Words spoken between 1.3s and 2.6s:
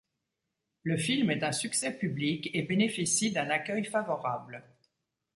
un succès public